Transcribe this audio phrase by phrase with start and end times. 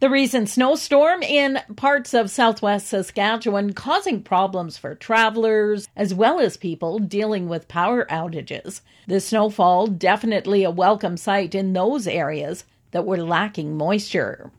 [0.00, 6.56] The recent snowstorm in parts of southwest Saskatchewan causing problems for travelers as well as
[6.56, 8.80] people dealing with power outages.
[9.08, 14.52] The snowfall definitely a welcome sight in those areas that were lacking moisture.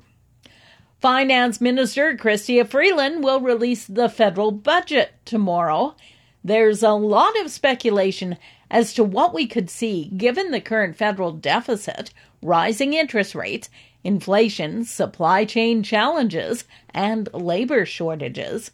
[1.00, 5.96] Finance Minister Chrystia Freeland will release the federal budget tomorrow.
[6.44, 8.36] There's a lot of speculation
[8.70, 12.12] as to what we could see given the current federal deficit,
[12.42, 13.70] rising interest rates,
[14.04, 18.72] inflation, supply chain challenges, and labor shortages.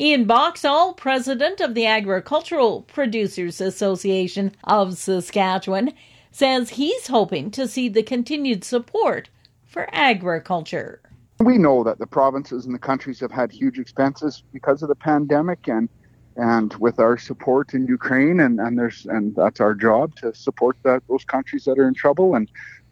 [0.00, 5.92] Ian Boxall, president of the Agricultural Producers Association of Saskatchewan,
[6.30, 9.28] says he's hoping to see the continued support
[9.66, 11.00] for agriculture.
[11.40, 14.94] We know that the provinces and the countries have had huge expenses because of the
[14.94, 15.88] pandemic and
[16.36, 20.76] and with our support in Ukraine and, and there's and that's our job to support
[20.84, 22.48] that those countries that are in trouble and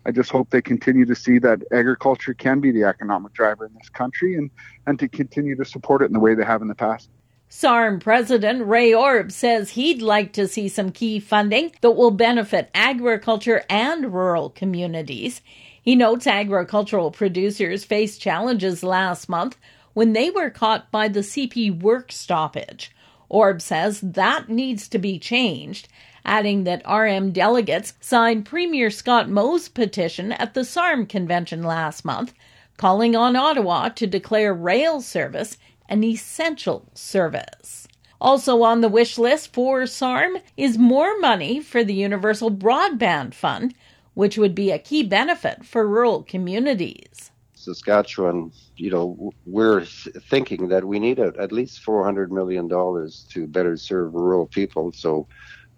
[0.07, 3.75] I just hope they continue to see that agriculture can be the economic driver in
[3.75, 4.53] this country and,
[4.87, 7.11] and to continue to support it in the way they have in the past.
[7.49, 12.71] SARM President Ray Orb says he'd like to see some key funding that will benefit
[12.73, 15.43] agriculture and rural communities.
[15.83, 19.57] He notes agricultural producers faced challenges last month
[19.93, 22.93] when they were caught by the CP work stoppage.
[23.29, 25.89] Orb says that needs to be changed
[26.27, 32.35] adding that RM delegates signed Premier Scott Moe's petition at the SARM convention last month,
[32.77, 35.57] calling on Ottawa to declare rail service
[35.89, 37.89] an essential service.
[38.21, 43.75] Also on the wish list for SARM is more money for the Universal Broadband Fund,
[44.15, 47.31] which would be a key benefit for rural communities.
[47.55, 54.15] Saskatchewan, you know, we're thinking that we need at least $400 million to better serve
[54.15, 54.93] rural people.
[54.93, 55.27] So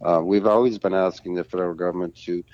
[0.05, 2.45] uh, we've always been asking the federal government to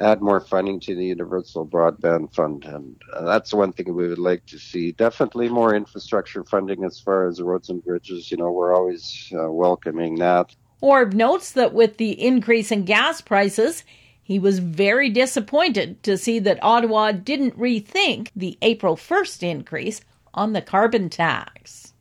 [0.00, 4.18] add more funding to the Universal Broadband Fund, and uh, that's one thing we would
[4.18, 4.92] like to see.
[4.92, 8.30] Definitely more infrastructure funding as far as roads and bridges.
[8.30, 10.54] You know, we're always uh, welcoming that.
[10.80, 13.84] Orb notes that with the increase in gas prices,
[14.22, 20.00] he was very disappointed to see that Ottawa didn't rethink the April 1st increase
[20.32, 21.93] on the carbon tax.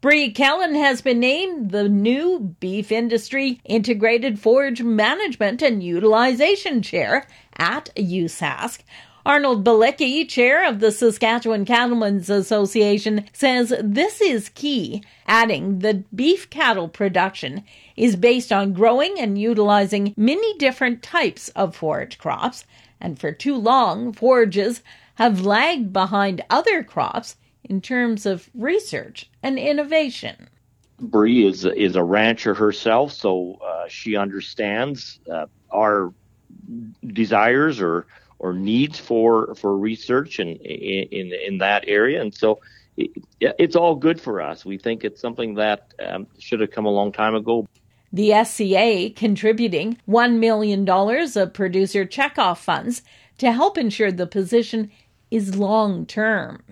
[0.00, 7.26] Bree Kelln has been named the new Beef Industry Integrated Forage Management and Utilization Chair
[7.56, 8.78] at USask.
[9.26, 16.48] Arnold Balicki, chair of the Saskatchewan Cattlemen's Association, says this is key, adding that beef
[16.48, 17.64] cattle production
[17.96, 22.64] is based on growing and utilizing many different types of forage crops,
[23.00, 24.80] and for too long, forages
[25.16, 27.34] have lagged behind other crops
[27.64, 30.48] in terms of research and innovation.
[31.00, 36.12] Bree is is a rancher herself, so uh, she understands uh, our
[37.06, 38.06] desires or
[38.40, 42.60] or needs for for research in in in that area, and so
[42.96, 43.10] it,
[43.40, 44.64] it's all good for us.
[44.64, 47.66] We think it's something that um, should have come a long time ago.
[48.12, 53.02] The SCA contributing $1 million of producer checkoff funds
[53.36, 54.90] to help ensure the position
[55.30, 56.62] is long term.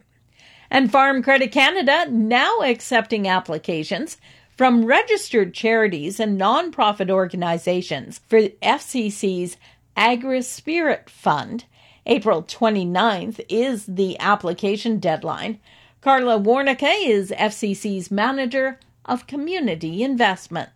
[0.70, 4.18] And Farm Credit Canada now accepting applications
[4.56, 9.56] from registered charities and nonprofit organizations for FCC's
[9.96, 11.64] Agri Spirit Fund.
[12.06, 15.58] April 29th is the application deadline.
[16.00, 20.70] Carla Warnica is FCC's manager of community investment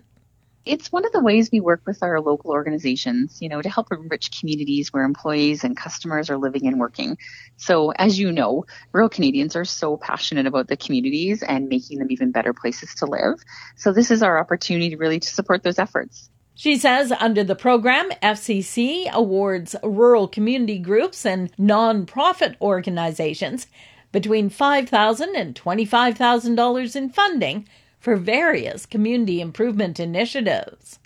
[0.66, 3.88] it's one of the ways we work with our local organizations, you know, to help
[3.90, 7.16] enrich communities where employees and customers are living and working.
[7.56, 12.08] So as you know, rural Canadians are so passionate about the communities and making them
[12.10, 13.40] even better places to live.
[13.76, 16.28] So this is our opportunity really to support those efforts.
[16.54, 23.66] She says under the program, FCC awards rural community groups and nonprofit organizations
[24.12, 27.66] between $5,000 and $25,000 in funding
[28.00, 30.98] for various community improvement initiatives.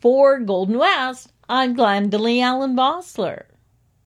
[0.00, 3.44] For Golden West, I'm Glendalee Allen Bossler.